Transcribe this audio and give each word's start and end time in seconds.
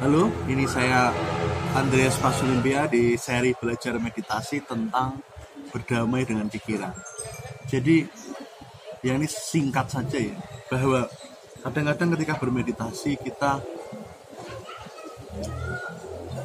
Halo, 0.00 0.32
ini 0.48 0.64
saya 0.64 1.12
Andreas 1.76 2.16
Pasulimbia 2.16 2.88
di 2.88 3.20
seri 3.20 3.52
belajar 3.52 4.00
meditasi 4.00 4.64
tentang 4.64 5.20
berdamai 5.68 6.24
dengan 6.24 6.48
pikiran. 6.48 6.88
Jadi, 7.68 8.08
ya 9.04 9.20
ini 9.20 9.28
singkat 9.28 9.92
saja 9.92 10.16
ya, 10.16 10.40
bahwa 10.72 11.04
kadang-kadang 11.60 12.16
ketika 12.16 12.40
bermeditasi 12.40 13.20
kita 13.20 13.60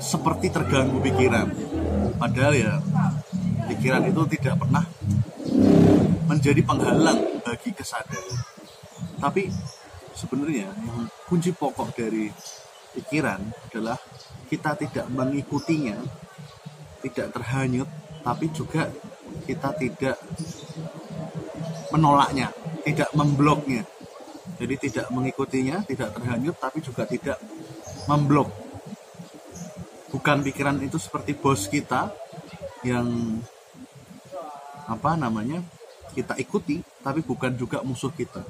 seperti 0.04 0.52
terganggu 0.52 1.00
pikiran. 1.00 1.48
Padahal 2.20 2.60
ya 2.60 2.84
pikiran 3.72 4.04
itu 4.04 4.36
tidak 4.36 4.60
pernah 4.60 4.84
menjadi 6.28 6.60
penghalang 6.60 7.40
bagi 7.40 7.72
kesadaran. 7.72 8.36
Tapi 9.24 9.48
sebenarnya 10.12 10.68
yang 10.68 11.08
kunci 11.24 11.56
pokok 11.56 11.96
dari 11.96 12.28
pikiran 12.96 13.44
adalah 13.70 14.00
kita 14.48 14.78
tidak 14.80 15.06
mengikutinya, 15.12 16.00
tidak 17.04 17.28
terhanyut, 17.36 17.90
tapi 18.24 18.50
juga 18.56 18.90
kita 19.46 19.76
tidak 19.78 20.18
menolaknya, 21.94 22.50
tidak 22.88 23.10
membloknya. 23.14 23.84
Jadi 24.56 24.76
tidak 24.88 25.12
mengikutinya, 25.12 25.84
tidak 25.84 26.16
terhanyut, 26.16 26.56
tapi 26.56 26.80
juga 26.80 27.04
tidak 27.04 27.38
memblok. 28.08 28.48
Bukan 30.16 30.48
pikiran 30.48 30.80
itu 30.80 30.96
seperti 30.96 31.36
bos 31.36 31.68
kita 31.68 32.08
yang 32.88 33.36
apa 34.88 35.18
namanya 35.20 35.60
kita 36.16 36.40
ikuti, 36.40 36.80
tapi 37.04 37.20
bukan 37.26 37.52
juga 37.60 37.84
musuh 37.84 38.14
kita. 38.14 38.46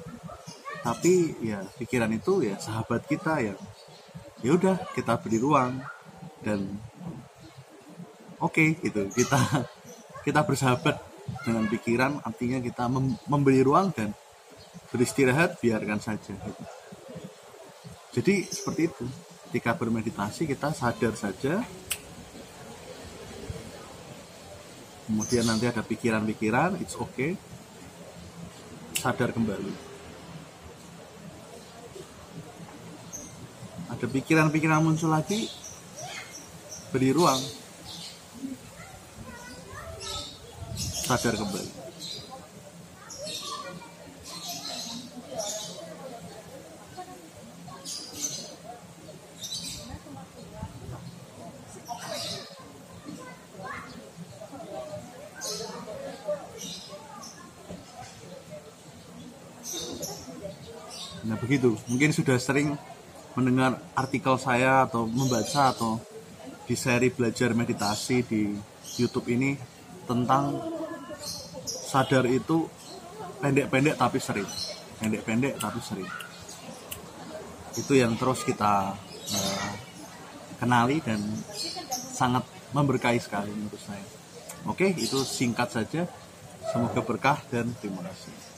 Tapi 0.86 1.42
ya 1.42 1.66
pikiran 1.82 2.12
itu 2.14 2.46
ya 2.46 2.54
sahabat 2.62 3.02
kita 3.10 3.42
yang 3.42 3.58
ya 4.46 4.54
udah 4.54 4.76
kita 4.94 5.18
beri 5.18 5.42
ruang. 5.42 5.82
Dan 6.38 6.78
oke 8.38 8.54
okay, 8.54 8.68
gitu. 8.78 9.10
Kita 9.10 9.66
kita 10.26 10.40
bersahabat 10.46 11.02
dengan 11.42 11.66
pikiran 11.66 12.22
artinya 12.22 12.62
kita 12.62 12.86
mem 12.86 13.18
memberi 13.26 13.66
ruang 13.66 13.90
dan 13.90 14.14
beristirahat 14.94 15.58
biarkan 15.58 15.98
saja 15.98 16.30
gitu. 16.30 16.62
jadi 18.14 18.46
seperti 18.46 18.82
itu. 18.86 19.06
Ketika 19.50 19.74
bermeditasi 19.74 20.46
kita 20.46 20.70
sadar 20.70 21.14
saja. 21.18 21.66
Kemudian 25.06 25.46
nanti 25.46 25.70
ada 25.70 25.86
pikiran-pikiran 25.86 26.82
it's 26.82 26.98
okay. 26.98 27.38
Sadar 28.98 29.30
kembali 29.30 29.95
ada 33.96 34.12
pikiran-pikiran 34.12 34.84
muncul 34.84 35.08
lagi 35.08 35.48
beri 36.92 37.16
ruang. 37.16 37.40
Sadar 40.76 41.32
kembali. 41.32 41.88
Nah 61.26 61.34
begitu, 61.40 61.80
mungkin 61.88 62.12
sudah 62.12 62.36
sering 62.36 62.76
mendengar 63.36 63.76
artikel 63.92 64.40
saya 64.40 64.88
atau 64.88 65.04
membaca 65.04 65.70
atau 65.70 66.00
di 66.64 66.74
seri 66.74 67.12
belajar 67.12 67.52
meditasi 67.52 68.24
di 68.24 68.56
YouTube 68.96 69.28
ini 69.28 69.54
tentang 70.08 70.56
sadar 71.62 72.24
itu 72.26 72.64
pendek-pendek 73.38 74.00
tapi 74.00 74.18
sering. 74.18 74.48
Pendek-pendek 74.98 75.60
tapi 75.60 75.78
sering. 75.84 76.10
Itu 77.76 77.92
yang 77.92 78.16
terus 78.16 78.40
kita 78.40 78.96
uh, 78.96 79.72
kenali 80.56 81.04
dan 81.04 81.20
sangat 81.92 82.48
memberkahi 82.72 83.20
sekali 83.20 83.52
menurut 83.52 83.78
saya. 83.84 84.06
Oke 84.64 84.96
itu 84.96 85.20
singkat 85.22 85.68
saja. 85.70 86.08
Semoga 86.66 86.98
berkah 87.04 87.38
dan 87.52 87.70
terima 87.78 88.02
kasih 88.02 88.55